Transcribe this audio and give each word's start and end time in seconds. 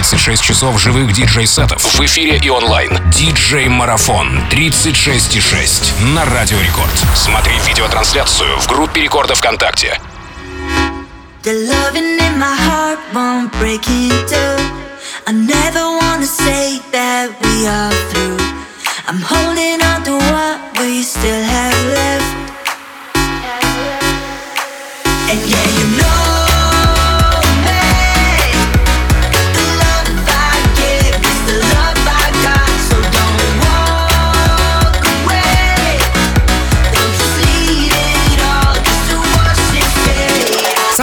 36 0.00 0.42
часов 0.42 0.80
живых 0.80 1.12
диджей-сетов 1.12 1.82
в 1.82 2.00
эфире 2.00 2.40
и 2.42 2.48
онлайн. 2.48 2.90
Диджей-марафон 3.10 4.28
36,6 4.50 5.92
на 6.14 6.24
Радио 6.24 6.58
Рекорд. 6.58 6.90
Смотри 7.14 7.52
видеотрансляцию 7.66 8.58
в 8.60 8.66
группе 8.66 9.02
Рекорда 9.02 9.34
ВКонтакте. 9.34 10.00
The 11.42 11.52
loving 11.68 12.18
in 12.18 12.38
my 12.38 12.56
heart 12.56 12.98
won't 13.12 13.52
break 13.60 13.86
I 15.26 15.32
never 15.32 15.84
wanna 16.00 16.24
say 16.24 16.80
that 16.92 17.28
we 17.42 17.66
are 17.66 17.92
through. 18.10 18.38
I'm 19.06 19.20
holding 19.20 19.82
on 19.82 20.02
to 20.04 20.12
what 20.32 20.60
we 20.78 21.02
still 21.02 21.42
have 21.42 21.78
left. 21.98 22.30
And 25.28 25.40
yeah, 25.46 25.78
you 25.78 25.98
know. 25.98 25.99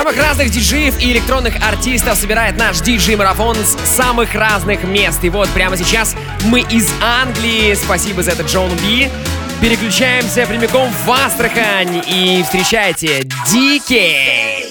Самых 0.07 0.23
разных 0.23 0.52
диджеев 0.52 1.02
и 1.02 1.11
электронных 1.11 1.61
артистов 1.61 2.17
собирает 2.17 2.57
наш 2.57 2.79
диджей-марафон 2.79 3.57
с 3.57 3.75
самых 3.85 4.35
разных 4.35 4.85
мест. 4.85 5.21
И 5.25 5.30
вот 5.30 5.49
прямо 5.49 5.75
сейчас 5.75 6.16
мы 6.45 6.61
из 6.61 6.89
Англии. 7.02 7.73
Спасибо 7.73 8.23
за 8.23 8.31
это, 8.31 8.43
Джон 8.43 8.71
Би. 8.77 9.09
Переключаемся 9.59 10.47
прямиком 10.47 10.89
в 11.05 11.11
Астрахань 11.11 12.02
и 12.07 12.41
встречайте 12.41 13.23
Дикей. 13.52 14.66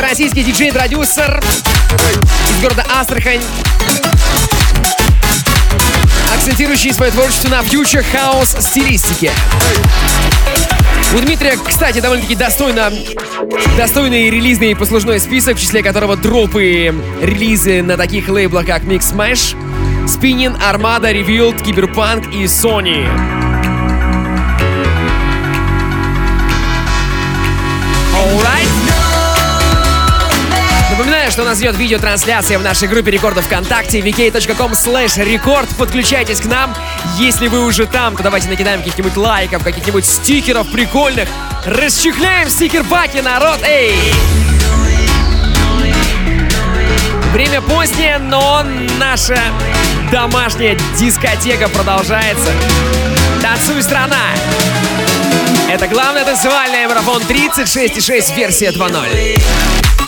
Это 0.00 0.08
российский 0.08 0.42
диджей-продюсер 0.42 1.42
из 2.48 2.62
города 2.62 2.84
Астрахань, 2.88 3.40
акцентирующий 6.34 6.94
свое 6.94 7.12
творчество 7.12 7.48
на 7.48 7.62
фьючер 7.62 8.02
хаус 8.04 8.56
стилистике. 8.60 9.30
У 11.14 11.18
Дмитрия, 11.18 11.58
кстати, 11.62 12.00
довольно-таки 12.00 12.34
достойно, 12.34 12.90
достойный 13.76 14.30
релизный 14.30 14.74
послужной 14.74 15.20
список, 15.20 15.58
в 15.58 15.60
числе 15.60 15.82
которого 15.82 16.16
дропы 16.16 16.94
релизы 17.20 17.82
на 17.82 17.96
таких 17.96 18.28
лейблах, 18.28 18.66
как 18.66 18.82
Mix 18.84 19.12
Smash, 19.12 19.54
Spinning, 20.06 20.58
Armada, 20.60 21.12
Revealed, 21.12 21.62
Cyberpunk 21.62 22.32
и 22.32 22.44
Sony. 22.44 23.39
Что 31.30 31.44
нас 31.44 31.60
идет 31.60 31.76
видеотрансляция 31.76 32.58
в 32.58 32.62
нашей 32.62 32.88
группе 32.88 33.12
рекордов 33.12 33.44
ВКонтакте 33.46 34.00
vk.com 34.00 34.72
slash 34.72 35.24
рекорд. 35.24 35.68
Подключайтесь 35.78 36.40
к 36.40 36.46
нам. 36.46 36.74
Если 37.18 37.46
вы 37.46 37.64
уже 37.64 37.86
там, 37.86 38.16
то 38.16 38.24
давайте 38.24 38.48
накидаем 38.48 38.80
каких-нибудь 38.80 39.16
лайков, 39.16 39.62
каких-нибудь 39.62 40.04
стикеров 40.04 40.70
прикольных. 40.72 41.28
Расчехляем 41.64 42.50
стикер-паки, 42.50 43.20
народ! 43.20 43.60
Эй! 43.62 43.94
Время 47.32 47.60
позднее, 47.60 48.18
но 48.18 48.64
наша 48.98 49.38
домашняя 50.10 50.76
дискотека 50.98 51.68
продолжается. 51.68 52.50
Танцуй, 53.40 53.82
страна! 53.84 54.34
Это 55.70 55.86
главный 55.86 56.24
танцевальный 56.24 56.88
марафон 56.88 57.22
36,6 57.22 58.34
версия 58.34 58.70
2.0. 58.70 59.99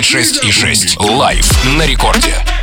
26,6. 0.00 0.96
Лайв 1.16 1.44
на 1.76 1.86
рекорде. 1.86 2.57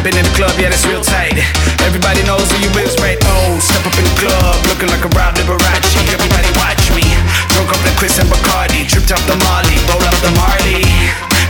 Been 0.00 0.16
in 0.16 0.24
the 0.24 0.32
club, 0.32 0.56
yeah, 0.56 0.72
that's 0.72 0.88
real 0.88 1.04
tight. 1.04 1.36
Everybody 1.84 2.24
knows 2.24 2.48
who 2.48 2.56
you 2.64 2.72
is, 2.80 2.96
right? 3.04 3.20
Oh, 3.36 3.60
step 3.60 3.84
up 3.84 3.92
in 4.00 4.04
the 4.08 4.16
club, 4.16 4.56
looking 4.64 4.88
like 4.88 5.04
a 5.04 5.12
Rob 5.12 5.36
Liberace. 5.36 5.92
Everybody 6.08 6.48
watch 6.56 6.88
me. 6.96 7.04
Drunk 7.52 7.68
up 7.68 7.76
the 7.84 7.92
Chris 8.00 8.16
and 8.16 8.24
Bacardi, 8.32 8.88
dripped 8.88 9.12
up 9.12 9.20
the 9.28 9.36
Molly, 9.44 9.76
rolled 9.92 10.08
up 10.08 10.16
the 10.24 10.32
Marley. 10.40 10.80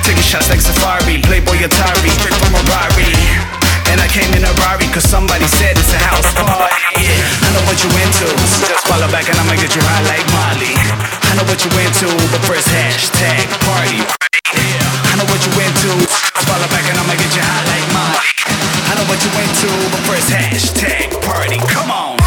Taking 0.03 0.27
shots 0.27 0.51
like 0.51 0.59
Safari, 0.59 1.23
Playboy 1.31 1.63
Atari, 1.63 2.11
straight 2.19 2.35
from 2.43 2.59
a 2.59 2.63
Rari. 2.67 3.15
And 3.95 4.03
I 4.03 4.11
came 4.11 4.35
in 4.35 4.43
a 4.43 4.51
Rari, 4.67 4.91
cause 4.91 5.07
somebody 5.07 5.47
said 5.47 5.79
it's 5.79 5.95
a 5.95 6.03
house 6.03 6.27
party. 6.35 7.07
I 7.07 7.49
know 7.55 7.63
what 7.71 7.79
you 7.79 7.91
into, 8.03 8.27
so 8.51 8.67
just 8.67 8.83
follow 8.91 9.07
back 9.15 9.31
and 9.31 9.39
I'ma 9.39 9.63
get 9.63 9.71
you 9.79 9.83
high 9.87 10.03
like 10.11 10.27
Molly. 10.35 10.75
I 10.75 11.39
know 11.39 11.47
what 11.47 11.63
you 11.63 11.71
into, 11.87 12.11
but 12.35 12.43
first 12.51 12.67
hashtag 12.67 13.47
party. 13.63 14.03
I 15.07 15.15
know 15.15 15.27
what 15.31 15.39
you 15.39 15.55
into, 15.55 15.91
so 16.03 16.43
follow 16.51 16.67
back 16.67 16.83
and 16.91 16.99
I'ma 16.99 17.15
get 17.15 17.31
you 17.31 17.47
high 17.47 17.63
like 17.63 17.70
know 19.01 19.09
what 19.09 19.25
you 19.25 19.31
went 19.35 19.55
to? 19.57 19.69
but 19.91 20.01
first 20.07 20.31
hashtag 20.31 21.23
party. 21.23 21.59
Come 21.59 21.91
on. 21.91 22.20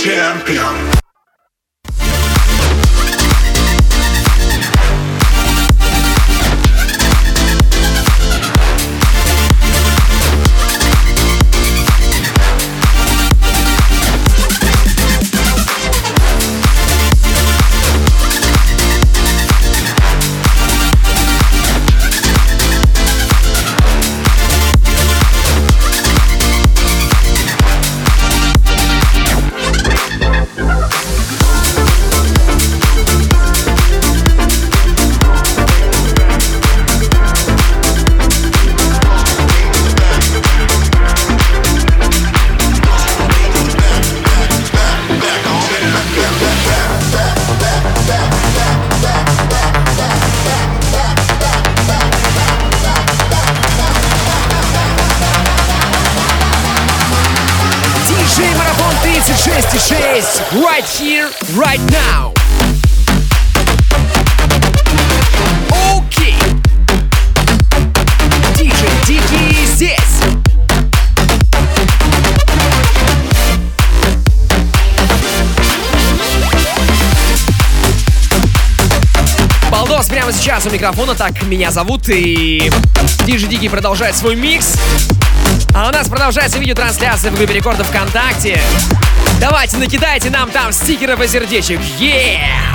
champion. 0.00 1.09
микрофона. 80.80 81.14
Так, 81.14 81.42
меня 81.42 81.70
зовут 81.70 82.08
и... 82.08 82.72
Диджи 83.26 83.46
Дикий 83.46 83.68
продолжает 83.68 84.16
свой 84.16 84.34
микс. 84.34 84.76
А 85.74 85.88
у 85.88 85.92
нас 85.92 86.08
продолжается 86.08 86.58
видеотрансляция 86.58 87.30
в 87.30 87.36
группе 87.36 87.52
рекордов 87.52 87.86
ВКонтакте. 87.88 88.58
Давайте 89.38 89.76
накидайте 89.76 90.30
нам 90.30 90.50
там 90.50 90.72
стикеров 90.72 91.20
и 91.20 91.28
сердечек. 91.28 91.80
Yeah! 91.98 92.69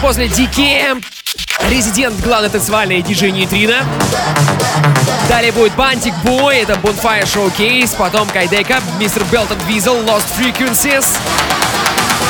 После 0.00 0.26
DKM 0.26 1.04
Резидент, 1.68 2.18
главный 2.20 2.48
танцевальный 2.48 3.02
диджей 3.02 3.30
Нейтрино. 3.30 3.84
Далее 5.28 5.52
будет 5.52 5.74
Бантик 5.74 6.14
Бой, 6.24 6.58
это 6.58 6.74
Bonfire 6.74 7.24
Showcase, 7.24 7.96
потом 7.98 8.28
Кайдека, 8.28 8.80
Мистер 8.98 9.24
Белтон 9.30 9.58
Визел, 9.68 9.96
Lost 10.02 10.26
Frequencies 10.38 11.06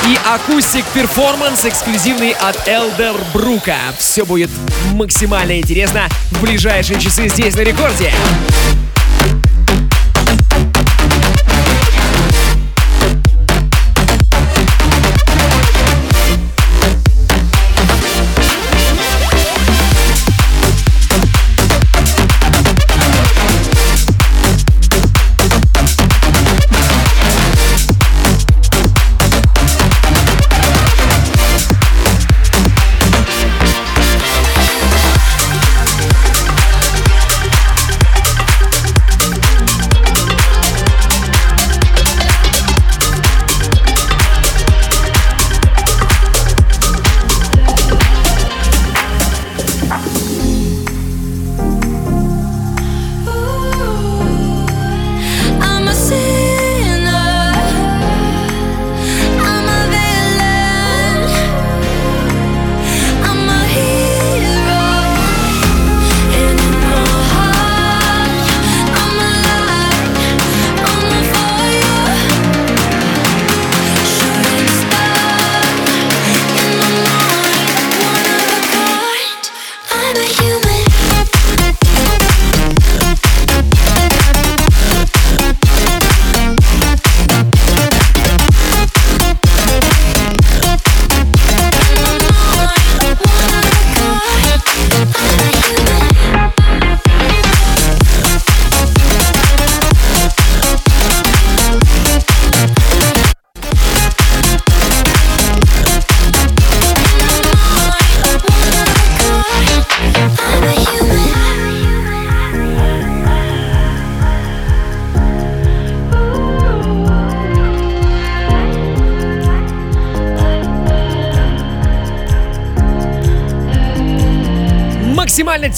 и 0.06 0.18
акустик 0.26 0.84
перформанс 0.86 1.64
эксклюзивный 1.64 2.32
от 2.32 2.66
Элдер 2.66 3.14
Брука. 3.32 3.78
Все 3.98 4.24
будет 4.24 4.50
максимально 4.92 5.58
интересно 5.58 6.08
в 6.32 6.42
ближайшие 6.42 7.00
часы 7.00 7.28
здесь 7.28 7.54
на 7.54 7.60
рекорде. 7.60 8.12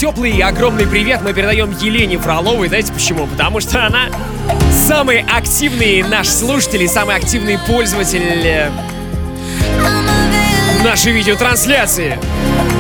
Теплый 0.03 0.33
и 0.33 0.41
огромный 0.41 0.85
привет 0.85 1.21
мы 1.23 1.33
передаем 1.33 1.71
Елене 1.81 2.19
Фроловой. 2.19 2.67
Знаете 2.67 2.93
почему? 2.93 3.29
Потому 3.29 3.61
что 3.61 3.87
она 3.87 4.09
самый 4.73 5.21
активный 5.21 6.03
наш 6.03 6.27
слушатель 6.27 6.83
и 6.83 6.89
самый 6.89 7.15
активный 7.15 7.57
пользователь 7.69 8.21
э, 8.45 8.69
нашей 10.83 11.13
видеотрансляции. 11.13 12.19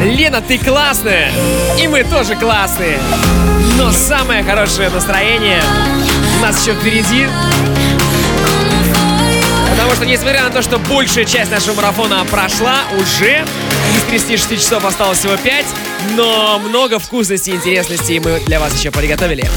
Лена, 0.02 0.40
ты 0.40 0.58
классная, 0.58 1.30
и 1.80 1.86
мы 1.86 2.02
тоже 2.02 2.34
классные. 2.34 2.98
Но 3.78 3.92
самое 3.92 4.42
хорошее 4.42 4.90
настроение 4.90 5.62
у 6.40 6.42
нас 6.42 6.60
еще 6.60 6.74
впереди. 6.74 7.28
Потому 9.82 9.96
что, 9.96 10.06
несмотря 10.06 10.44
на 10.44 10.50
то, 10.50 10.62
что 10.62 10.78
большая 10.78 11.24
часть 11.24 11.50
нашего 11.50 11.74
марафона 11.74 12.24
прошла 12.26 12.82
уже, 13.00 13.44
из 13.96 14.02
36 14.04 14.62
часов 14.62 14.84
осталось 14.84 15.18
всего 15.18 15.36
5, 15.36 15.66
но 16.14 16.60
много 16.60 17.00
вкусностей 17.00 17.54
и 17.54 17.56
интересностей 17.56 18.20
мы 18.20 18.38
для 18.46 18.60
вас 18.60 18.78
еще 18.78 18.92
приготовили. 18.92 19.50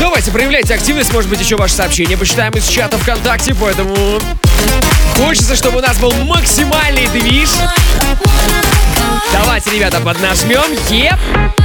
Давайте, 0.00 0.32
проявляйте 0.32 0.74
активность, 0.74 1.12
может 1.12 1.30
быть, 1.30 1.38
еще 1.38 1.54
ваше 1.54 1.74
сообщение 1.74 2.18
почитаем 2.18 2.52
из 2.54 2.66
чата 2.66 2.98
ВКонтакте, 2.98 3.54
поэтому 3.54 3.94
хочется, 5.16 5.54
чтобы 5.54 5.78
у 5.78 5.80
нас 5.80 5.96
был 5.98 6.12
максимальный 6.24 7.06
движ. 7.06 7.50
Давайте, 9.32 9.70
ребята, 9.70 10.00
поднажмем. 10.00 10.72
Еп! 10.90 11.20
you 11.56 11.61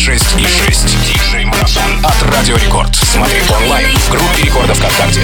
96,6. 0.00 1.04
Диджей 1.04 1.44
Марафон 1.44 2.02
от 2.02 2.22
Радио 2.34 2.56
Рекорд. 2.56 2.96
Смотри 2.96 3.42
онлайн 3.50 3.86
в 3.94 4.10
группе 4.10 4.44
Рекордов 4.44 4.78
ВКонтакте. 4.78 5.20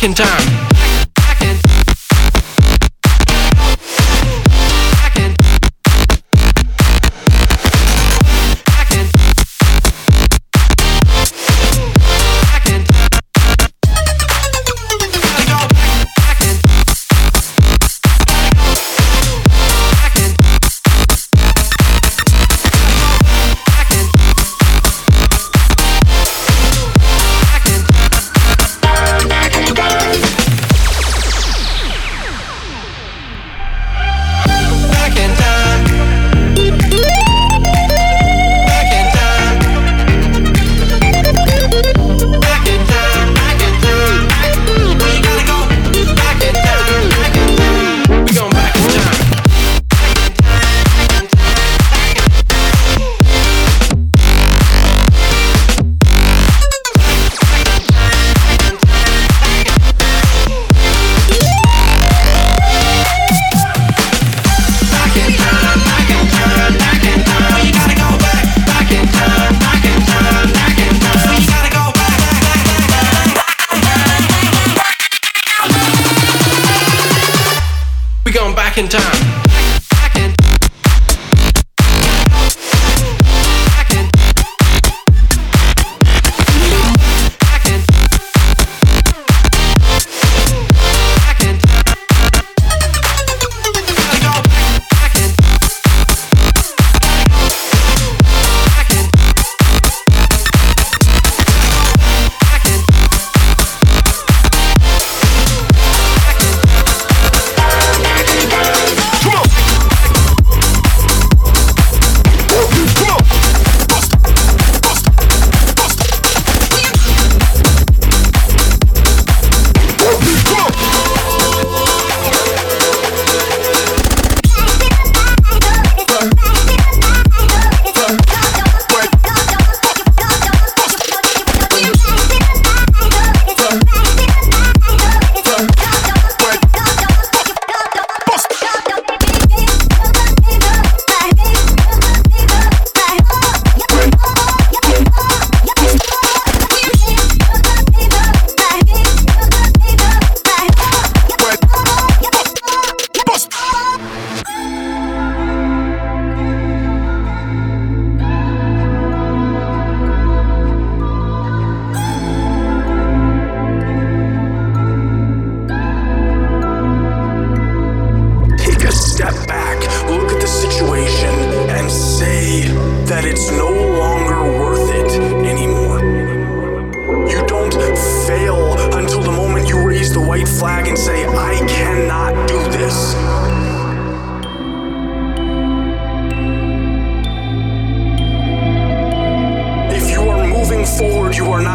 back 0.00 0.08
in 0.08 0.14
time. 0.14 0.49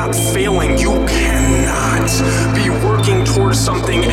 not 0.05 0.15
failing. 0.33 0.77
You 0.77 0.91
cannot 1.07 2.09
be 2.55 2.69
working 2.85 3.25
towards 3.25 3.59
something 3.59 4.03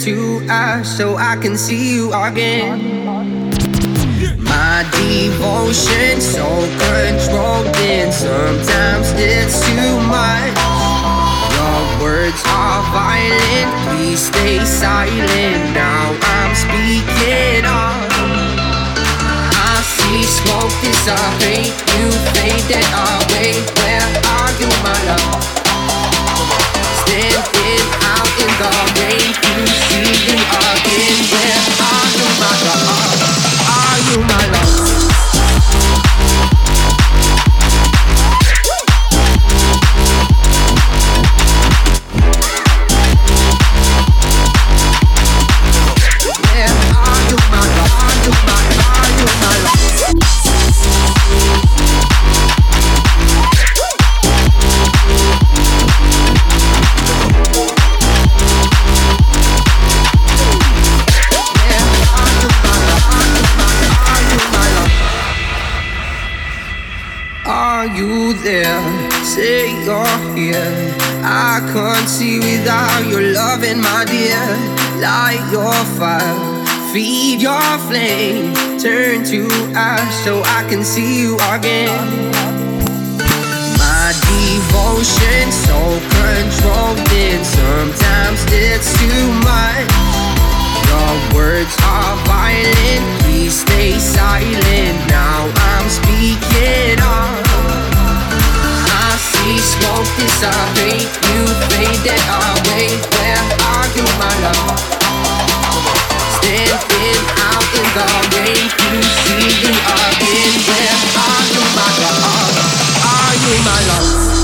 to 0.00 0.40
ash 0.48 0.88
so 0.88 1.16
I 1.16 1.36
can 1.36 1.58
see 1.58 1.94
you 1.94 2.12
again. 2.14 2.80
My 4.40 4.88
devotion 4.96 6.20
so 6.22 6.48
controlled, 6.88 7.68
and 7.76 8.10
sometimes 8.12 9.12
it's 9.16 9.60
too 9.68 9.96
much. 10.08 10.56
Your 11.52 11.80
words 12.00 12.40
are 12.48 12.80
violent, 12.96 13.70
please 13.84 14.20
stay 14.20 14.64
silent. 14.64 15.74
Now 15.74 16.16
I'm 16.22 16.54
speaking 16.56 17.66
up 17.66 18.10
I 19.52 19.82
see 19.84 20.24
smoke 20.24 20.72
dissipate 20.80 21.76
You 21.94 22.08
faded 22.32 22.88
away 22.90 23.52
Where 23.78 24.08
are 24.34 24.52
you, 24.58 24.68
my 24.82 24.96
love? 25.06 25.44
Standing 27.04 28.09
you 32.20 32.26
my 32.36 32.56
love? 32.56 33.00
Are 33.68 33.98
you 34.10 34.18
my 34.26 34.46
love? 34.52 34.69
Your 75.50 75.72
fire, 75.98 76.64
feed 76.92 77.42
your 77.42 77.78
flame. 77.88 78.54
Turn 78.78 79.24
to 79.24 79.48
ash 79.74 80.14
so 80.24 80.42
I 80.44 80.64
can 80.68 80.84
see 80.84 81.22
you 81.22 81.34
again. 81.50 82.30
My 83.78 84.12
devotion 84.30 85.50
so 85.50 85.78
controlled, 86.14 86.98
and 87.10 87.44
sometimes 87.44 88.44
it's 88.48 88.94
too 88.98 89.26
much. 89.42 89.90
Your 90.86 91.14
words 91.34 91.74
are 91.82 92.16
violent, 92.26 93.04
please 93.22 93.60
stay 93.60 93.98
silent. 93.98 94.96
Now 95.08 95.50
I'm 95.56 95.88
speaking 95.88 97.00
up 97.00 97.50
I 98.92 99.16
see 99.18 99.58
smoke 99.58 100.06
dissipate 100.16 101.10
You 101.26 101.40
You 101.40 101.46
see 101.46 101.78
me 101.78 101.96
again 101.98 103.00
Where 103.18 103.42
are 103.66 103.88
you, 103.96 104.04
my 104.18 104.34
love? 104.42 104.99
my 113.64 113.86
love. 113.86 114.39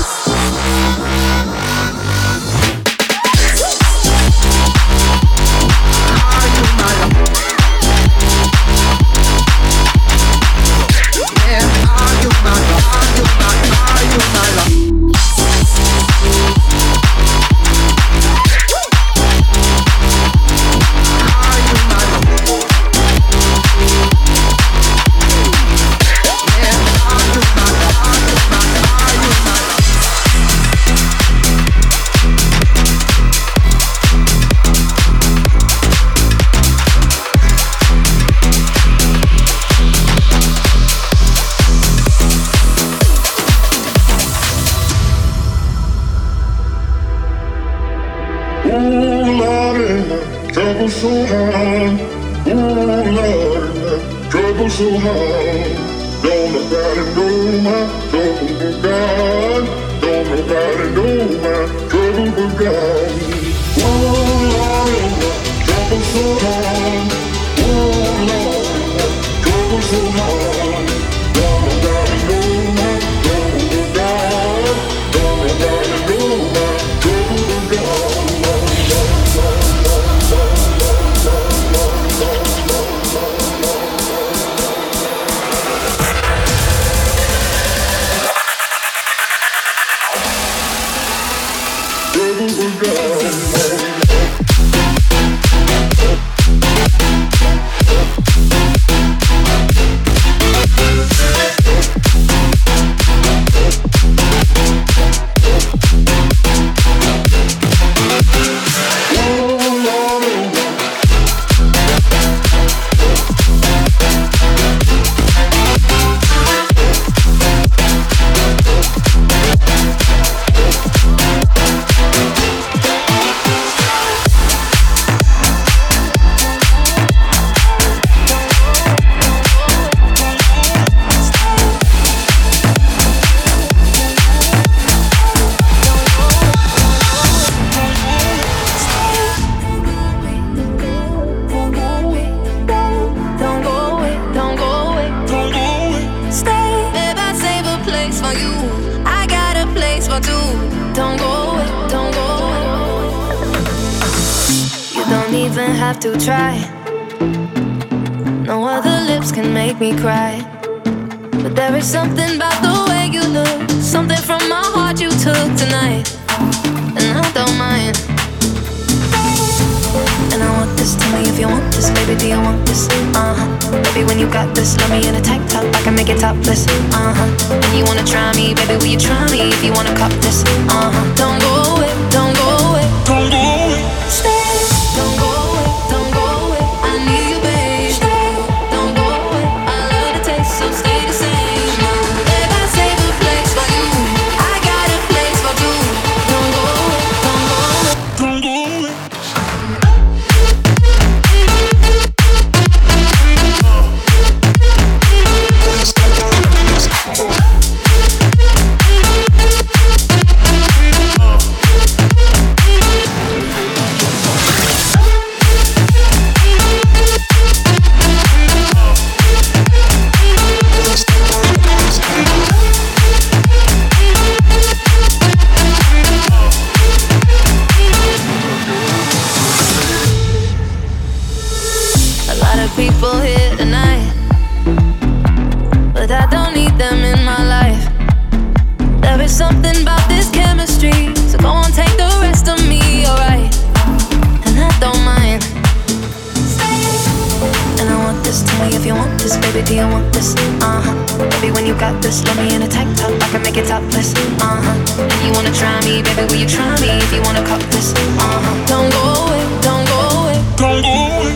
Baby, 249.67 249.81
you 249.81 249.87
want 249.87 250.13
this? 250.13 250.35
Uh 250.61 250.81
huh. 250.81 251.29
Baby, 251.41 251.51
when 251.51 251.65
you 251.65 251.75
got 251.75 252.01
this, 252.01 252.23
let 252.25 252.37
me 252.37 252.55
in 252.55 252.61
a 252.61 252.67
tank 252.67 252.97
top, 252.97 253.11
I 253.21 253.27
can 253.29 253.41
make 253.43 253.57
it 253.57 253.67
topless. 253.67 254.13
Uh 254.39 254.61
huh. 254.63 255.03
And 255.03 255.21
you 255.25 255.31
wanna 255.33 255.53
try 255.53 255.79
me, 255.81 256.01
baby, 256.01 256.23
will 256.27 256.39
you 256.39 256.47
try 256.47 256.69
me 256.79 256.89
if 256.89 257.13
you 257.13 257.21
wanna 257.21 257.45
cop 257.45 257.61
this? 257.71 257.93
Uh 257.93 258.19
huh. 258.19 258.67
Don't 258.67 258.89
go 258.91 259.03
away, 259.25 259.43
don't 259.61 259.85
go 259.87 259.99
away, 260.19 260.37
don't 260.57 260.81
go 260.81 261.17
away. 261.17 261.26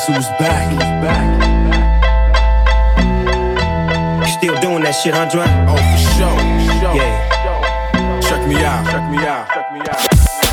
Guess 0.00 0.16
who's 0.16 0.28
back? 0.40 0.64
Still 4.32 4.56
doing 4.64 4.80
that 4.80 4.96
shit, 4.96 5.12
huh, 5.12 5.28
Dre? 5.28 5.44
Oh, 5.68 5.76
for 5.76 6.00
sure. 6.16 6.40
Yeah. 6.96 7.28
Check 8.24 8.48
me 8.48 8.64
out. 8.64 8.80
Check 8.88 9.04
me 9.12 9.20
out. 9.20 9.44
Check 9.52 9.68
me 9.76 9.80
out. 9.84 10.00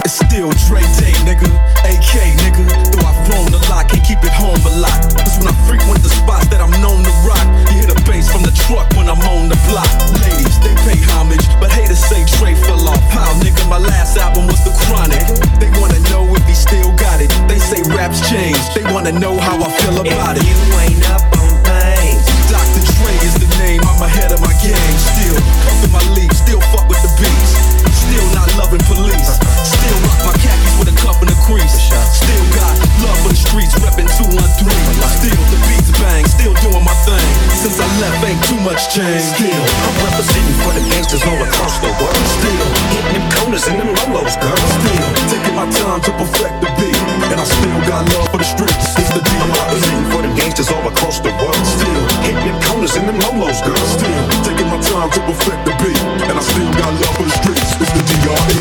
It's 0.03 0.19
still 0.19 0.51
Dre 0.67 0.83
Day, 0.99 1.15
nigga. 1.23 1.47
AK, 1.87 2.35
nigga. 2.43 2.67
Though 2.91 3.07
I've 3.07 3.23
grown 3.23 3.47
a 3.55 3.61
lot, 3.71 3.87
can't 3.87 4.03
keep 4.03 4.19
it 4.19 4.35
home 4.35 4.59
a 4.67 4.73
lot. 4.83 4.99
Cause 5.15 5.39
when 5.39 5.47
I 5.47 5.55
frequent 5.63 6.03
the 6.03 6.11
spots 6.11 6.51
that 6.51 6.59
I'm 6.59 6.75
known 6.83 7.07
to 7.07 7.13
rock, 7.23 7.47
the 7.87 7.95
bass 8.03 8.27
from 8.27 8.43
the 8.43 8.51
truck 8.67 8.85
when 8.99 9.07
I'm 9.07 9.23
on 9.31 9.47
the 9.47 9.55
block. 9.71 9.87
Ladies, 10.19 10.59
they 10.59 10.75
pay 10.83 10.99
homage, 11.15 11.43
but 11.63 11.71
haters 11.71 12.03
say 12.03 12.27
Dre 12.35 12.51
fell 12.67 12.83
off. 12.83 12.99
How, 13.07 13.31
nigga? 13.39 13.63
My 13.71 13.79
last 13.79 14.19
album 14.19 14.51
was 14.51 14.59
The 14.67 14.75
Chronic. 14.85 15.23
They 15.63 15.71
wanna 15.79 16.03
know 16.11 16.27
if 16.35 16.43
he 16.43 16.53
still 16.53 16.91
got 16.99 17.23
it. 17.23 17.31
They 17.47 17.57
say 17.57 17.79
raps 17.95 18.19
change. 18.27 18.59
They 18.75 18.83
wanna 18.91 19.15
know 19.15 19.39
how 19.39 19.55
I 19.63 19.71
feel 19.79 20.03
about 20.03 20.35
it. 20.35 20.43
You 20.43 20.59
ain't 20.83 21.03
up 21.15 21.23
on 21.39 21.47
things. 21.63 22.27
Dr. 22.51 22.83
Dre 22.99 23.15
is 23.23 23.39
the 23.39 23.49
name, 23.63 23.79
I'm 23.87 24.03
ahead 24.03 24.35
of 24.35 24.43
my 24.43 24.51
game. 24.59 24.95
Still 24.99 25.39
puffin' 25.63 25.91
my 25.95 26.03
leaf, 26.11 26.31
still 26.35 26.61
fuck 26.75 26.91
with 26.91 26.99
the 26.99 27.11
beats. 27.15 27.55
Still 27.87 28.27
not 28.35 28.51
loving 28.59 28.83
police. 28.83 29.31
Still 29.63 29.97
rock 30.03 30.19
my 30.27 30.35
khakis 30.43 30.75
with 30.75 30.91
a 30.91 30.95
cuff 30.99 31.23
and 31.23 31.31
a 31.31 31.37
crease. 31.47 31.87
Still 32.11 32.45
got 32.51 32.75
love 33.03 33.19
for 33.23 33.31
the 33.31 33.39
streets, 33.39 33.75
reppin' 33.79 34.11
213. 34.11 34.75
Still 35.23 35.43
the 35.51 35.59
beats 35.67 35.76
bang, 36.01 36.25
still 36.27 36.53
doing 36.61 36.83
my 36.83 36.95
thing. 37.05 37.27
Since 37.53 37.79
I 37.79 37.87
left, 38.01 38.21
ain't 38.25 38.41
too 38.45 38.59
much 38.61 38.93
change. 38.93 39.23
Still, 39.35 39.63
I'm 39.85 39.95
representing 40.05 40.57
for 40.63 40.71
the 40.77 40.83
gangsters 40.91 41.23
all 41.25 41.39
across 41.41 41.79
the 41.79 41.91
world. 41.99 42.25
still, 42.37 42.67
Hitting 42.93 43.13
them 43.17 43.25
corners 43.37 43.65
and 43.67 43.77
them 43.81 43.91
lolos, 43.93 44.35
girl. 44.37 44.57
still 44.79 45.07
taking 45.31 45.55
my 45.55 45.67
time 45.69 46.01
to 46.05 46.11
perfect 46.19 46.55
the 46.61 46.69
beat. 46.77 47.01
And 47.31 47.39
I 47.39 47.45
still 47.45 47.79
got 47.89 48.05
love 48.13 48.29
for 48.31 48.39
the 48.39 48.47
streets. 48.47 48.97
It's 48.97 49.11
the 49.13 49.21
I'm 49.21 49.27
D.R.E. 49.27 49.57
representing 49.57 50.07
for 50.11 50.21
the 50.25 50.31
gangsters 50.37 50.69
all 50.71 50.85
across 50.87 51.19
the 51.19 51.31
world. 51.39 51.63
Still, 51.65 52.03
Hitting 52.25 52.45
them 52.45 52.57
corners 52.67 52.95
and 52.95 53.05
them 53.09 53.17
lolos, 53.21 53.59
girl. 53.65 53.85
Still 53.87 54.56
taking 54.67 54.79
my 54.79 54.79
time 54.83 55.09
to 55.11 55.19
perfect 55.21 55.65
the 55.65 55.71
beat, 55.83 55.97
and 56.27 56.37
I 56.37 56.41
still 56.41 56.71
got 56.73 56.93
love 56.93 57.15
for 57.15 57.23
the 57.23 57.31
streets. 57.31 57.75
It's 57.79 57.91
the 57.91 58.03
DRE. 58.23 58.59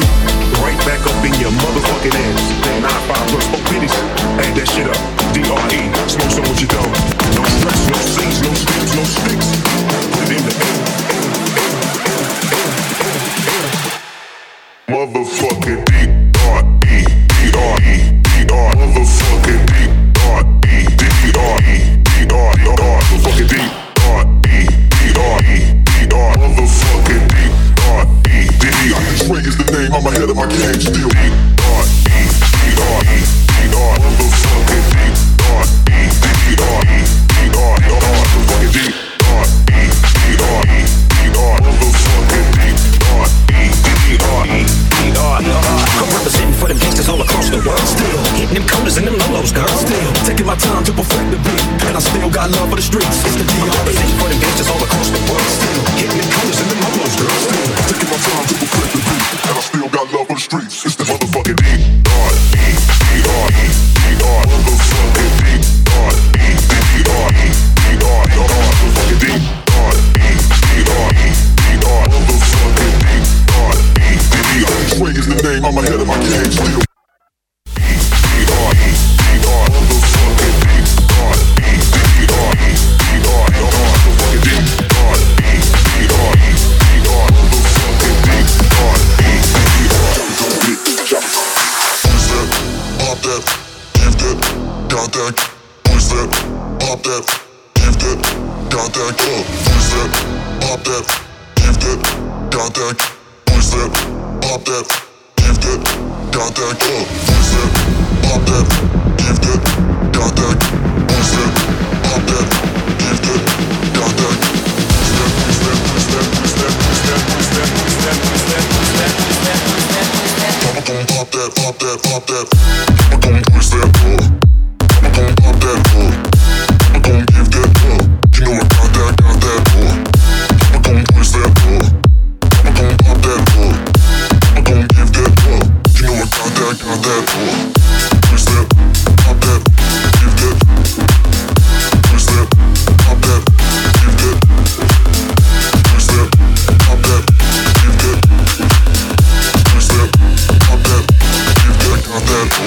Right 0.62 0.78
back 0.86 1.02
up 1.06 1.24
in 1.24 1.34
your 1.40 1.50
motherfucking 1.50 2.14
ass. 2.14 2.42
Then 2.64 2.84
I 2.84 2.90
Nine 2.90 3.02
five 3.08 3.28
plus 3.28 3.46
four 3.50 3.62
pennies. 3.66 3.94
Add 4.38 4.54
that 4.56 4.68
shit 4.68 4.86
up. 4.86 4.96
D.R.E. 5.34 5.90
Smoke 6.08 6.30
some 6.30 6.44
what 6.44 6.60
you 6.60 6.68
don't. 6.68 6.92
No 7.34 7.42
stress, 7.58 7.82
no 7.90 7.98
scenes, 8.14 8.38
no 8.42 8.54
stems, 8.54 8.92
no 8.96 9.04
sticks. 9.04 9.48
Put 10.12 10.30
it 10.30 10.36
in 10.36 10.42
the 10.46 10.54
air. 10.66 10.86
Motherfucking 14.88 15.95
next 30.58 30.92
the 30.92 31.05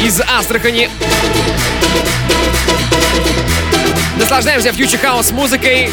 из 0.01 0.21
Астрахани. 0.21 0.89
Наслаждаемся 4.19 4.73
future 4.73 4.99
house 4.99 5.31
музыкой 5.31 5.91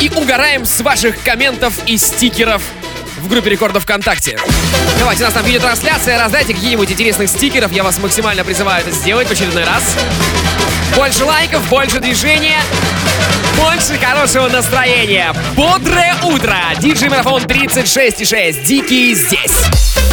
и 0.00 0.10
угораем 0.10 0.64
с 0.64 0.80
ваших 0.80 1.22
комментов 1.22 1.74
и 1.86 1.96
стикеров 1.96 2.62
в 3.18 3.28
группе 3.28 3.50
рекордов 3.50 3.82
ВКонтакте. 3.84 4.38
Давайте, 4.98 5.22
у 5.22 5.26
нас 5.26 5.34
там 5.34 5.44
видеотрансляция, 5.44 6.18
раздайте 6.18 6.54
какие-нибудь 6.54 6.90
интересных 6.90 7.28
стикеров, 7.28 7.72
я 7.72 7.82
вас 7.82 7.98
максимально 7.98 8.44
призываю 8.44 8.82
это 8.82 8.92
сделать 8.92 9.28
в 9.28 9.32
очередной 9.32 9.64
раз. 9.64 9.96
Больше 10.94 11.24
лайков, 11.24 11.68
больше 11.68 11.98
движения, 11.98 12.60
больше 13.56 13.98
хорошего 13.98 14.48
настроения. 14.48 15.34
Бодрое 15.54 16.14
утро! 16.22 16.56
Диджей 16.78 17.08
Марафон 17.08 17.42
36.6. 17.42 18.64
Deekey 18.64 19.14
здесь. 19.14 20.05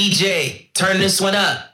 DJ, 0.00 0.72
turn 0.72 0.98
this 0.98 1.20
one 1.20 1.34
up. 1.34 1.69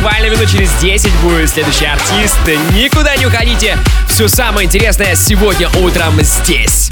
Буквально 0.00 0.30
минут 0.30 0.50
через 0.50 0.72
10 0.80 1.12
будет 1.16 1.50
следующий 1.50 1.84
артист. 1.84 2.38
Никуда 2.72 3.16
не 3.16 3.26
уходите. 3.26 3.76
Все 4.08 4.28
самое 4.28 4.66
интересное 4.66 5.14
сегодня 5.14 5.68
утром 5.76 6.18
здесь. 6.22 6.88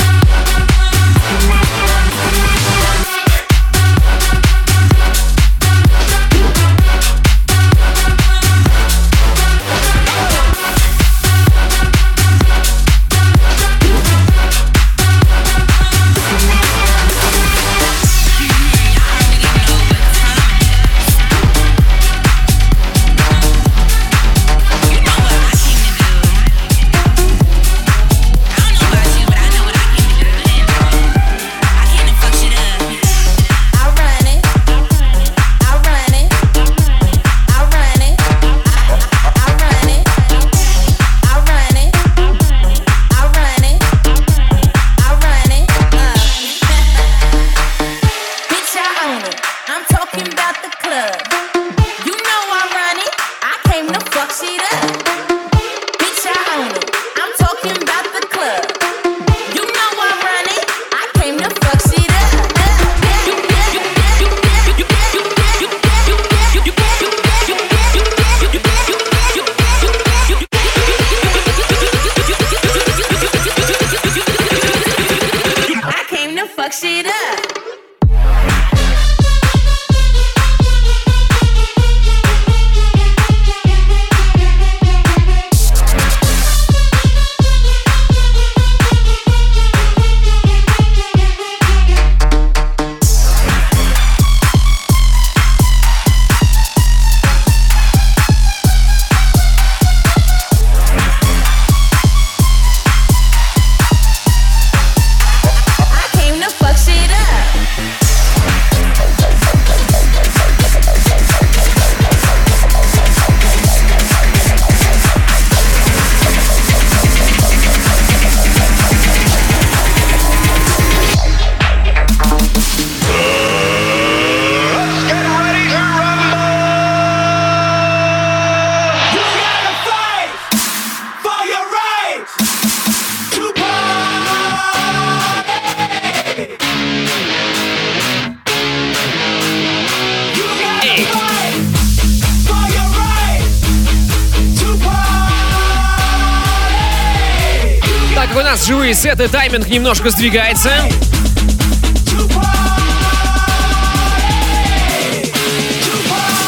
Сеты, 149.19 149.29
тайминг 149.29 149.69
немножко 149.69 150.11
сдвигается. 150.11 150.71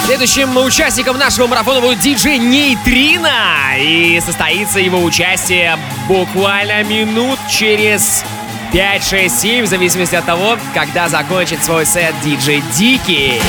Следующим 0.06 0.56
участником 0.56 1.18
нашего 1.18 1.46
марафона 1.46 1.80
будет 1.80 2.00
диджей 2.00 2.38
Нейтрина. 2.38 3.76
И 3.78 4.20
состоится 4.24 4.78
его 4.78 5.02
участие 5.02 5.78
буквально 6.06 6.84
минут 6.84 7.38
через 7.48 8.24
5, 8.72 9.04
6, 9.04 9.40
7, 9.40 9.64
в 9.64 9.68
зависимости 9.68 10.14
от 10.14 10.26
того, 10.26 10.56
когда 10.74 11.08
закончит 11.08 11.64
свой 11.64 11.86
сет 11.86 12.14
диджей 12.22 12.62
Дикий. 12.76 13.40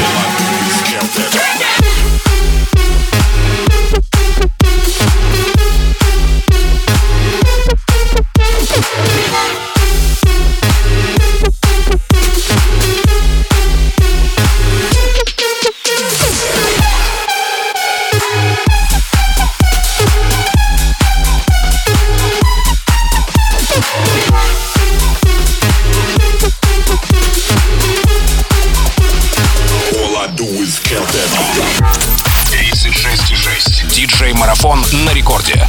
Марафон 34.50 34.84
на 35.04 35.12
рекорде. 35.12 35.66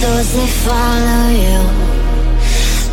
shadows 0.00 0.32
they 0.32 0.46
follow 0.64 1.28
you. 1.44 1.60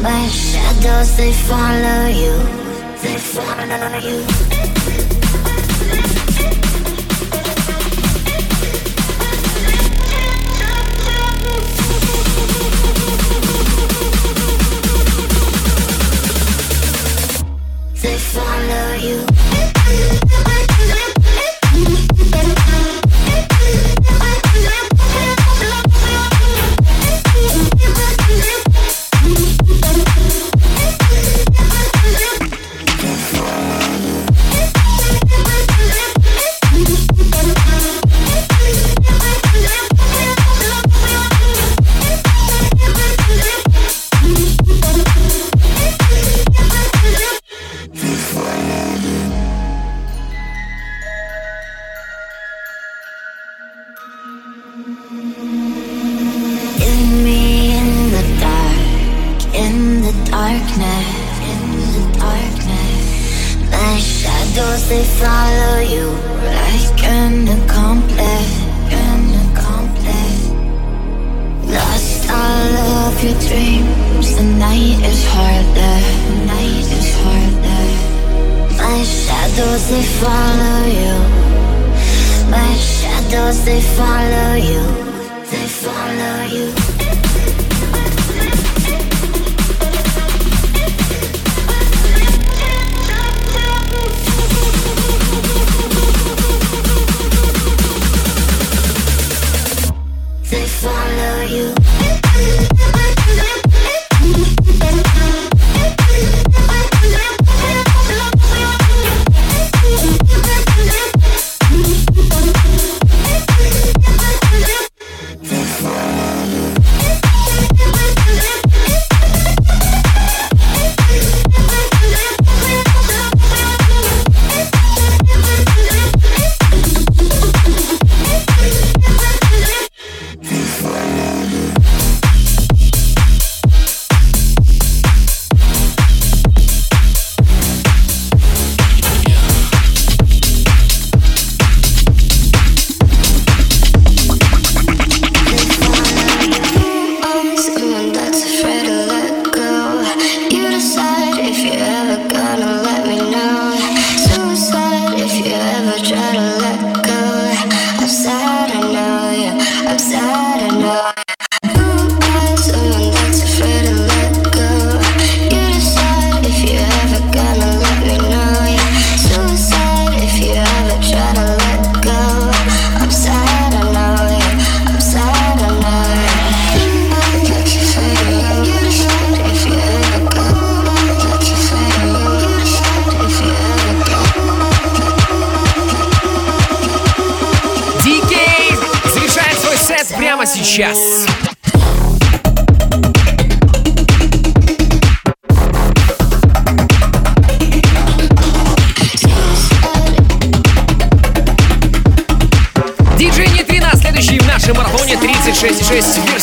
My 0.01 0.27
shadows 0.27 1.17
they 1.17 1.33
follow 1.33 2.07
you. 2.07 2.35
They 3.01 3.17
follow 3.17 3.97
you. 3.99 4.60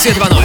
Диджей 0.02 0.14
Нитрина, 0.14 0.39